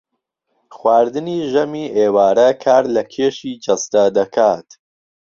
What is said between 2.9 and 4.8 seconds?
لە کێشی جەستە دەکات